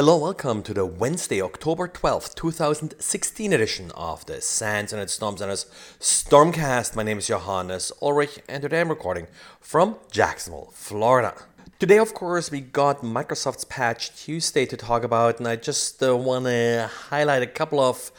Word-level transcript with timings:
Hello, 0.00 0.16
welcome 0.16 0.62
to 0.62 0.72
the 0.72 0.86
Wednesday, 0.86 1.42
October 1.42 1.86
12th, 1.86 2.34
2016 2.34 3.52
edition 3.52 3.90
of 3.94 4.24
the 4.24 4.40
SANS 4.40 4.94
Internet 4.94 5.10
Storm 5.10 5.36
Center's 5.36 5.66
Stormcast. 6.00 6.96
My 6.96 7.02
name 7.02 7.18
is 7.18 7.26
Johannes 7.26 7.92
Ulrich, 8.00 8.38
and 8.48 8.62
today 8.62 8.80
I'm 8.80 8.88
recording 8.88 9.26
from 9.60 9.98
Jacksonville, 10.10 10.70
Florida. 10.72 11.34
Today, 11.78 11.98
of 11.98 12.14
course, 12.14 12.50
we 12.50 12.62
got 12.62 13.02
Microsoft's 13.02 13.66
Patch 13.66 14.16
Tuesday 14.16 14.64
to 14.64 14.74
talk 14.74 15.04
about, 15.04 15.38
and 15.38 15.46
I 15.46 15.56
just 15.56 16.02
uh, 16.02 16.16
want 16.16 16.46
to 16.46 16.90
highlight 17.10 17.42
a 17.42 17.46
couple 17.46 17.78
of 17.78 18.10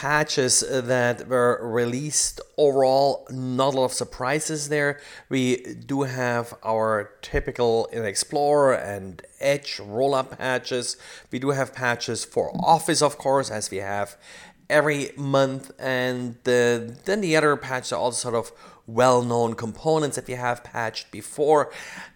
patches 0.00 0.64
that 0.68 1.28
were 1.28 1.60
released. 1.62 2.40
Overall, 2.56 3.26
not 3.30 3.74
a 3.74 3.76
lot 3.76 3.84
of 3.84 3.92
surprises 3.92 4.70
there. 4.70 4.98
We 5.28 5.42
do 5.92 6.02
have 6.02 6.54
our 6.64 7.10
typical 7.20 7.86
in 7.92 8.04
Explorer 8.04 8.74
and 8.74 9.22
Edge 9.38 9.76
rollup 9.76 10.38
patches. 10.38 10.96
We 11.30 11.38
do 11.38 11.50
have 11.50 11.74
patches 11.74 12.24
for 12.24 12.50
Office, 12.76 13.02
of 13.02 13.18
course, 13.18 13.50
as 13.50 13.70
we 13.70 13.78
have 13.78 14.16
every 14.70 15.10
month, 15.16 15.70
and 15.78 16.36
then 16.44 17.20
the 17.20 17.36
other 17.36 17.54
patches 17.56 17.92
are 17.92 18.00
all 18.00 18.12
sort 18.12 18.34
of 18.34 18.50
well-known 18.86 19.54
components 19.54 20.16
that 20.16 20.26
we 20.26 20.34
have 20.34 20.64
patched 20.64 21.10
before. 21.10 21.70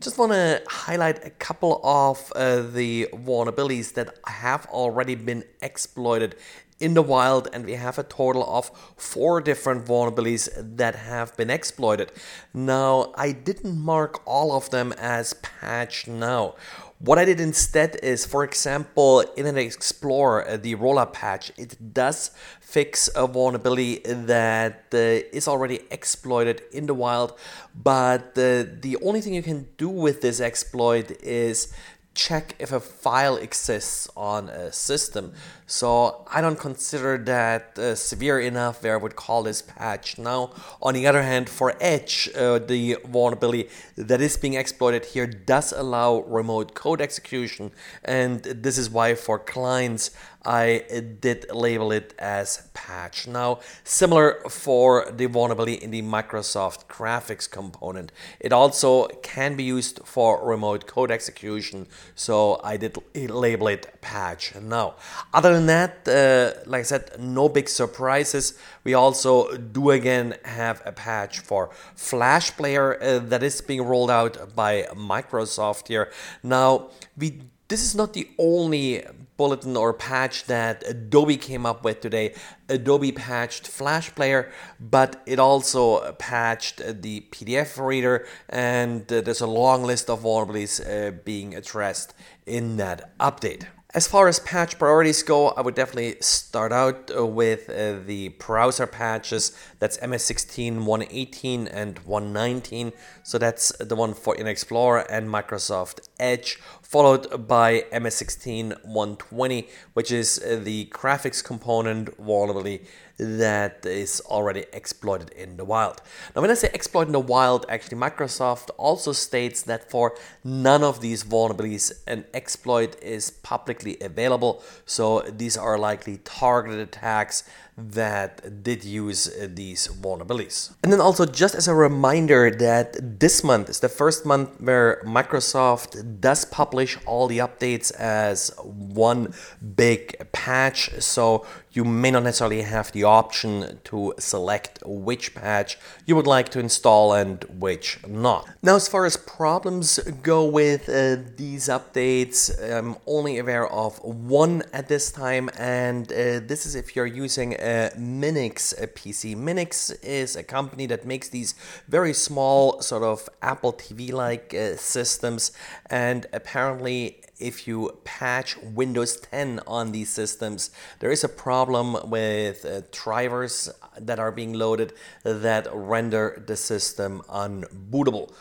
Just 0.00 0.16
want 0.18 0.32
to 0.32 0.62
highlight 0.68 1.24
a 1.24 1.30
couple 1.30 1.80
of 1.84 2.32
uh, 2.34 2.62
the 2.62 3.08
vulnerabilities 3.12 3.92
that 3.94 4.18
have 4.26 4.66
already 4.66 5.14
been 5.14 5.44
exploited 5.60 6.34
in 6.80 6.94
the 6.94 7.02
wild, 7.02 7.48
and 7.52 7.64
we 7.64 7.72
have 7.72 7.98
a 7.98 8.02
total 8.02 8.44
of 8.44 8.70
four 8.96 9.40
different 9.40 9.84
vulnerabilities 9.84 10.48
that 10.76 10.94
have 10.94 11.36
been 11.36 11.50
exploited. 11.50 12.12
Now, 12.54 13.12
I 13.16 13.32
didn't 13.32 13.78
mark 13.78 14.20
all 14.26 14.52
of 14.56 14.70
them 14.70 14.92
as 14.98 15.34
patch 15.34 16.06
now. 16.06 16.54
What 17.00 17.16
I 17.16 17.24
did 17.24 17.38
instead 17.40 17.96
is, 18.02 18.26
for 18.26 18.42
example, 18.42 19.24
Internet 19.36 19.64
Explorer, 19.64 20.48
uh, 20.48 20.56
the 20.56 20.74
rollup 20.74 21.12
patch, 21.12 21.52
it 21.56 21.94
does 21.94 22.32
fix 22.60 23.08
a 23.14 23.26
vulnerability 23.28 24.00
that 24.04 24.86
uh, 24.92 24.98
is 25.32 25.46
already 25.46 25.80
exploited 25.92 26.62
in 26.72 26.86
the 26.86 26.94
wild, 26.94 27.38
but 27.74 28.30
uh, 28.36 28.64
the 28.80 28.98
only 29.02 29.20
thing 29.20 29.32
you 29.32 29.44
can 29.44 29.68
do 29.76 29.88
with 29.88 30.22
this 30.22 30.40
exploit 30.40 31.12
is 31.22 31.72
check 32.14 32.54
if 32.58 32.72
a 32.72 32.80
file 32.80 33.36
exists 33.36 34.08
on 34.16 34.48
a 34.48 34.72
system. 34.72 35.32
So 35.66 36.26
I 36.32 36.40
don't 36.40 36.58
consider 36.58 37.16
that 37.18 37.78
uh, 37.78 37.94
severe 37.94 38.40
enough 38.40 38.82
where 38.82 38.94
I 38.94 38.96
would 38.96 39.14
call 39.14 39.42
this 39.42 39.62
patch. 39.62 40.18
Now, 40.18 40.50
on 40.82 40.94
the 40.94 41.06
other 41.06 41.22
hand, 41.22 41.48
for 41.48 41.76
Edge, 41.80 42.28
uh, 42.34 42.58
the 42.58 42.96
vulnerability 43.06 43.68
that 43.96 44.20
is 44.20 44.36
being 44.36 44.54
exploited 44.54 45.04
here 45.04 45.26
does 45.26 45.72
allow 45.72 46.22
remote 46.22 46.74
code 46.74 47.00
execution, 47.00 47.70
and 48.04 48.42
this 48.42 48.78
is 48.78 48.90
why 48.90 49.14
for 49.14 49.38
clients 49.38 50.10
I 50.48 50.82
did 51.20 51.52
label 51.52 51.92
it 51.92 52.14
as 52.18 52.70
patch. 52.72 53.26
Now, 53.26 53.60
similar 53.84 54.40
for 54.48 55.12
the 55.14 55.26
vulnerability 55.26 55.74
in 55.74 55.90
the 55.90 56.00
Microsoft 56.00 56.86
graphics 56.86 57.48
component. 57.50 58.12
It 58.40 58.50
also 58.50 59.08
can 59.22 59.56
be 59.56 59.64
used 59.64 60.00
for 60.06 60.42
remote 60.42 60.86
code 60.86 61.10
execution, 61.10 61.86
so 62.14 62.62
I 62.64 62.78
did 62.78 62.96
label 63.14 63.68
it 63.68 64.00
patch. 64.00 64.54
Now, 64.54 64.94
other 65.34 65.52
than 65.52 65.66
that, 65.66 66.08
uh, 66.08 66.60
like 66.64 66.80
I 66.80 66.84
said, 66.84 67.10
no 67.18 67.50
big 67.50 67.68
surprises. 67.68 68.58
We 68.84 68.94
also 68.94 69.54
do 69.54 69.90
again 69.90 70.36
have 70.46 70.80
a 70.86 70.92
patch 70.92 71.40
for 71.40 71.68
Flash 71.94 72.56
Player 72.56 72.96
uh, 73.02 73.18
that 73.18 73.42
is 73.42 73.60
being 73.60 73.82
rolled 73.82 74.10
out 74.10 74.56
by 74.56 74.84
Microsoft 74.94 75.88
here. 75.88 76.10
Now, 76.42 76.88
we 77.18 77.42
this 77.68 77.82
is 77.82 77.94
not 77.94 78.14
the 78.14 78.28
only 78.38 79.04
bulletin 79.36 79.76
or 79.76 79.94
patch 79.94 80.44
that 80.46 80.82
Adobe 80.86 81.36
came 81.36 81.64
up 81.64 81.84
with 81.84 82.00
today. 82.00 82.34
Adobe 82.68 83.12
patched 83.12 83.68
Flash 83.68 84.12
Player, 84.14 84.50
but 84.80 85.22
it 85.26 85.38
also 85.38 86.12
patched 86.12 86.78
the 87.02 87.20
PDF 87.30 87.78
reader, 87.78 88.26
and 88.48 89.06
there's 89.06 89.40
a 89.40 89.46
long 89.46 89.84
list 89.84 90.10
of 90.10 90.22
vulnerabilities 90.22 90.80
uh, 90.80 91.12
being 91.24 91.54
addressed 91.54 92.14
in 92.46 92.78
that 92.78 93.16
update. 93.18 93.66
As 93.94 94.06
far 94.06 94.28
as 94.28 94.38
patch 94.40 94.78
priorities 94.78 95.22
go, 95.22 95.48
I 95.48 95.62
would 95.62 95.74
definitely 95.74 96.16
start 96.20 96.72
out 96.72 97.10
uh, 97.16 97.24
with 97.24 97.70
uh, 97.70 97.98
the 98.04 98.28
browser 98.38 98.86
patches. 98.86 99.56
That's 99.78 99.96
MS16 99.96 100.84
118 100.84 101.66
and 101.68 101.98
119. 102.00 102.92
So 103.22 103.38
that's 103.38 103.72
the 103.78 103.96
one 103.96 104.12
for 104.12 104.34
Internet 104.34 104.52
Explorer 104.52 105.10
and 105.10 105.30
Microsoft 105.30 106.06
Edge, 106.20 106.58
followed 106.82 107.48
by 107.48 107.86
MS16 107.90 108.84
120, 108.84 109.66
which 109.94 110.12
is 110.12 110.38
uh, 110.38 110.60
the 110.62 110.90
graphics 110.92 111.42
component 111.42 112.14
vulnerability 112.18 112.82
that 113.18 113.84
is 113.84 114.22
already 114.26 114.64
exploited 114.72 115.30
in 115.30 115.56
the 115.56 115.64
wild. 115.64 116.00
Now, 116.34 116.42
when 116.42 116.50
I 116.50 116.54
say 116.54 116.70
exploit 116.72 117.06
in 117.06 117.12
the 117.12 117.20
wild, 117.20 117.66
actually, 117.68 117.98
Microsoft 117.98 118.70
also 118.78 119.12
states 119.12 119.62
that 119.62 119.90
for 119.90 120.14
none 120.44 120.82
of 120.82 121.00
these 121.00 121.24
vulnerabilities, 121.24 121.92
an 122.06 122.24
exploit 122.32 123.00
is 123.02 123.30
publicly 123.30 123.98
available. 124.00 124.62
So 124.86 125.20
these 125.20 125.56
are 125.56 125.76
likely 125.78 126.18
targeted 126.18 126.80
attacks 126.80 127.42
that 127.78 128.64
did 128.64 128.84
use 128.84 129.28
uh, 129.28 129.46
these 129.48 129.86
vulnerabilities. 129.86 130.74
And 130.82 130.92
then 130.92 131.00
also 131.00 131.24
just 131.24 131.54
as 131.54 131.68
a 131.68 131.74
reminder 131.74 132.50
that 132.50 133.20
this 133.20 133.44
month 133.44 133.68
is 133.70 133.78
the 133.80 133.88
first 133.88 134.26
month 134.26 134.60
where 134.60 135.00
Microsoft 135.06 136.20
does 136.20 136.44
publish 136.44 136.98
all 137.06 137.28
the 137.28 137.38
updates 137.38 137.94
as 137.94 138.50
one 138.64 139.32
big 139.76 140.16
patch. 140.32 140.90
So 140.98 141.46
you 141.72 141.84
may 141.84 142.10
not 142.10 142.22
necessarily 142.22 142.62
have 142.62 142.92
the 142.92 143.04
option 143.04 143.80
to 143.84 144.14
select 144.18 144.78
which 144.84 145.34
patch 145.34 145.78
you 146.06 146.16
would 146.16 146.26
like 146.26 146.48
to 146.50 146.58
install 146.58 147.12
and 147.12 147.44
which 147.44 147.98
not. 148.06 148.48
Now, 148.62 148.76
as 148.76 148.88
far 148.88 149.04
as 149.04 149.16
problems 149.16 149.98
go 150.22 150.44
with 150.44 150.88
uh, 150.88 151.16
these 151.36 151.68
updates, 151.68 152.50
I'm 152.62 152.96
only 153.06 153.38
aware 153.38 153.66
of 153.68 153.98
one 154.02 154.62
at 154.72 154.88
this 154.88 155.12
time, 155.12 155.50
and 155.58 156.10
uh, 156.10 156.40
this 156.46 156.66
is 156.66 156.74
if 156.74 156.96
you're 156.96 157.06
using 157.06 157.54
a 157.54 157.90
Minix 157.96 158.74
PC. 158.94 159.36
Minix 159.36 159.94
is 160.02 160.36
a 160.36 160.42
company 160.42 160.86
that 160.86 161.04
makes 161.04 161.28
these 161.28 161.54
very 161.88 162.12
small, 162.12 162.80
sort 162.82 163.02
of 163.02 163.28
Apple 163.42 163.72
TV 163.72 164.12
like 164.12 164.54
uh, 164.54 164.76
systems, 164.76 165.52
and 165.90 166.26
apparently 166.32 167.20
if 167.38 167.68
you 167.68 167.98
patch 168.04 168.56
Windows 168.58 169.18
10 169.20 169.60
on 169.66 169.92
these 169.92 170.10
systems, 170.10 170.70
there 170.98 171.10
is 171.10 171.22
a 171.22 171.28
problem 171.28 172.10
with 172.10 172.64
uh, 172.64 172.82
drivers 172.90 173.70
that 173.98 174.18
are 174.18 174.32
being 174.32 174.52
loaded 174.52 174.92
that 175.22 175.66
render 175.72 176.42
the 176.46 176.56
system 176.56 177.22
unbootable. 177.28 178.32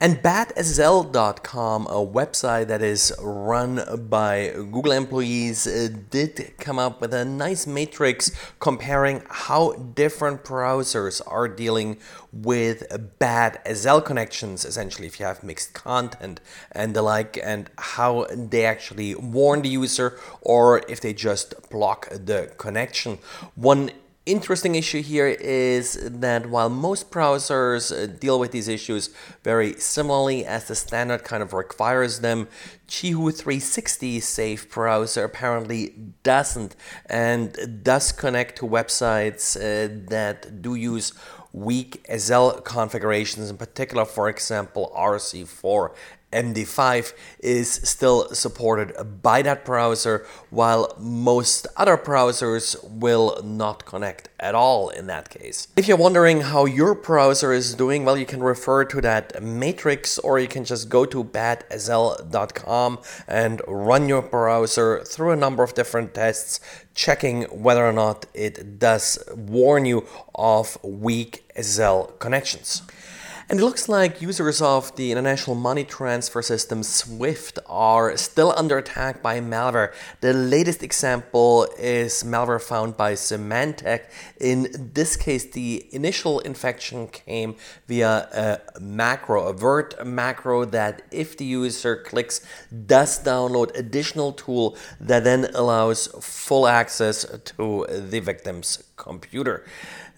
And 0.00 0.16
badssl.com, 0.16 1.86
a 1.86 2.04
website 2.04 2.66
that 2.66 2.82
is 2.82 3.14
run 3.20 3.80
by 4.08 4.50
Google 4.52 4.92
employees, 4.92 5.66
uh, 5.66 5.88
did 6.10 6.52
come 6.58 6.80
up 6.80 7.00
with 7.00 7.14
a 7.14 7.24
nice 7.24 7.66
matrix 7.66 8.32
comparing 8.58 9.22
how 9.30 9.72
different 9.94 10.42
browsers 10.42 11.22
are 11.26 11.46
dealing 11.46 11.98
with 12.32 12.84
bad 13.20 13.60
SSL 13.64 14.04
connections, 14.04 14.64
essentially, 14.64 15.06
if 15.06 15.20
you 15.20 15.26
have 15.26 15.44
mixed 15.44 15.74
content 15.74 16.40
and 16.72 16.94
the 16.94 17.02
like, 17.02 17.38
and 17.42 17.70
how 17.78 18.26
they 18.34 18.64
actually 18.64 19.14
warn 19.14 19.62
the 19.62 19.68
user 19.68 20.18
or 20.40 20.82
if 20.88 21.00
they 21.00 21.14
just 21.14 21.70
block 21.70 22.08
the 22.10 22.52
connection. 22.58 23.18
One 23.54 23.90
interesting 24.26 24.74
issue 24.74 25.02
here 25.02 25.28
is 25.28 25.98
that 26.02 26.46
while 26.48 26.70
most 26.70 27.10
browsers 27.10 27.92
uh, 27.92 28.06
deal 28.06 28.38
with 28.38 28.52
these 28.52 28.68
issues 28.68 29.10
very 29.42 29.74
similarly 29.74 30.46
as 30.46 30.68
the 30.68 30.74
standard 30.74 31.24
kind 31.24 31.42
of 31.42 31.52
requires 31.52 32.20
them, 32.20 32.48
Qihoo 32.88 33.36
360 33.36 34.20
Safe 34.20 34.70
browser 34.70 35.24
apparently 35.24 35.94
doesn't 36.22 36.74
and 37.06 37.82
does 37.82 38.12
connect 38.12 38.56
to 38.58 38.64
websites 38.64 39.56
uh, 39.56 40.04
that 40.08 40.62
do 40.62 40.74
use 40.74 41.12
weak 41.52 42.04
SSL 42.10 42.64
configurations, 42.64 43.48
in 43.48 43.56
particular, 43.56 44.04
for 44.04 44.28
example, 44.28 44.92
RC4 44.96 45.90
MD5 46.34 47.12
is 47.38 47.70
still 47.72 48.28
supported 48.34 49.22
by 49.22 49.40
that 49.42 49.64
browser, 49.64 50.26
while 50.50 50.94
most 50.98 51.66
other 51.76 51.96
browsers 51.96 52.76
will 52.88 53.40
not 53.42 53.86
connect 53.86 54.28
at 54.40 54.54
all 54.54 54.88
in 54.88 55.06
that 55.06 55.30
case. 55.30 55.68
If 55.76 55.88
you're 55.88 55.96
wondering 55.96 56.42
how 56.42 56.64
your 56.66 56.94
browser 56.94 57.52
is 57.52 57.74
doing, 57.74 58.04
well, 58.04 58.18
you 58.18 58.26
can 58.26 58.42
refer 58.42 58.84
to 58.84 59.00
that 59.00 59.42
matrix 59.42 60.18
or 60.18 60.38
you 60.38 60.48
can 60.48 60.64
just 60.64 60.88
go 60.88 61.04
to 61.06 61.22
badssl.com 61.22 62.98
and 63.28 63.62
run 63.66 64.08
your 64.08 64.22
browser 64.22 65.02
through 65.04 65.30
a 65.30 65.36
number 65.36 65.62
of 65.62 65.74
different 65.74 66.14
tests, 66.14 66.60
checking 66.94 67.42
whether 67.44 67.86
or 67.86 67.92
not 67.92 68.26
it 68.34 68.78
does 68.78 69.18
warn 69.34 69.86
you 69.86 70.06
of 70.34 70.82
weak 70.82 71.44
SSL 71.56 72.18
connections. 72.18 72.82
And 73.48 73.60
it 73.60 73.62
looks 73.62 73.88
like 73.90 74.22
users 74.22 74.62
of 74.62 74.96
the 74.96 75.12
international 75.12 75.54
money 75.54 75.84
transfer 75.84 76.40
system 76.40 76.82
SWIFT 76.82 77.58
are 77.66 78.16
still 78.16 78.54
under 78.56 78.78
attack 78.78 79.22
by 79.22 79.40
malware. 79.40 79.92
The 80.22 80.32
latest 80.32 80.82
example 80.82 81.68
is 81.78 82.24
malware 82.24 82.60
found 82.60 82.96
by 82.96 83.12
Symantec. 83.12 84.04
In 84.40 84.90
this 84.94 85.16
case, 85.16 85.44
the 85.44 85.86
initial 85.92 86.40
infection 86.40 87.06
came 87.08 87.56
via 87.86 88.60
a 88.76 88.80
macro, 88.80 89.48
a 89.48 89.52
Word 89.52 89.94
macro 90.04 90.64
that 90.64 91.02
if 91.10 91.36
the 91.36 91.44
user 91.44 91.96
clicks, 91.96 92.40
does 92.86 93.22
download 93.22 93.76
additional 93.76 94.32
tool 94.32 94.76
that 95.00 95.24
then 95.24 95.48
allows 95.54 96.06
full 96.20 96.66
access 96.66 97.26
to 97.44 97.86
the 97.90 98.20
victim's 98.20 98.82
computer. 98.96 99.64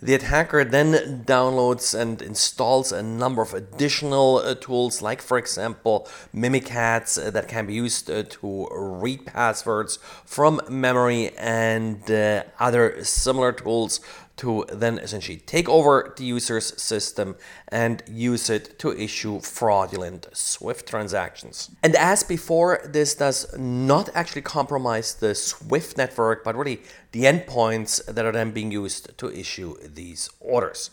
The 0.03 0.15
attacker 0.15 0.65
then 0.65 1.25
downloads 1.25 1.99
and 1.99 2.21
installs 2.21 2.93
a 2.93 3.03
number 3.03 3.43
of 3.43 3.55
additional 3.55 4.37
uh, 4.37 4.55
tools, 4.55 5.01
like, 5.01 5.23
for 5.23 5.39
example, 5.39 6.07
Mimikatz 6.35 7.19
uh, 7.19 7.31
that 7.31 7.49
can 7.49 7.67
be 7.67 7.75
used 7.75 8.11
uh, 8.11 8.23
to 8.25 8.69
read 8.71 9.27
passwords 9.27 9.99
from 10.25 10.61
memory 10.69 11.31
and 11.39 12.11
uh, 12.11 12.43
other 12.61 13.03
similar 13.05 13.53
tools 13.53 14.01
to 14.37 14.67
then 14.71 14.99
essentially 14.99 15.39
take 15.39 15.69
over 15.69 16.15
the 16.17 16.25
user's 16.25 16.81
system 16.81 17.37
and 17.69 18.03
use 18.07 18.51
it 18.51 18.79
to 18.79 18.93
issue 18.93 19.41
fraudulent 19.41 20.27
SWIFT 20.33 20.87
transactions. 20.87 21.71
And 21.83 21.97
as 21.97 22.23
before, 22.23 22.81
this 22.85 23.15
does 23.15 23.47
not 23.59 24.11
actually 24.15 24.43
compromise 24.43 25.15
the 25.15 25.35
SWIFT 25.35 25.97
network, 25.97 26.45
but 26.45 26.55
really 26.55 26.83
the 27.13 27.25
endpoints 27.25 28.05
that 28.07 28.25
are 28.25 28.33
then 28.33 28.51
being 28.51 28.71
used 28.71 29.17
to 29.19 29.33
issue 29.33 29.77
these 29.83 30.29
orders. 30.41 30.91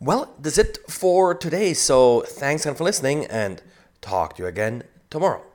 Well, 0.00 0.34
that's 0.38 0.58
it 0.58 0.78
for 0.88 1.34
today. 1.34 1.74
So 1.74 2.20
thanks 2.20 2.64
again 2.64 2.76
for 2.76 2.84
listening 2.84 3.24
and 3.26 3.62
talk 4.00 4.36
to 4.36 4.42
you 4.42 4.48
again 4.48 4.84
tomorrow. 5.10 5.47